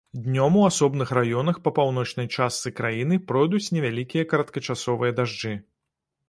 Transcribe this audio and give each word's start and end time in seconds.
Днём 0.27 0.53
у 0.59 0.61
асобных 0.69 1.11
раёнах 1.17 1.59
па 1.67 1.73
паўночнай 1.79 2.29
частцы 2.37 2.71
краіны 2.79 3.19
пройдуць 3.33 3.63
невялікія 3.77 4.25
кароткачасовыя 4.33 5.11
дажджы. 5.21 5.55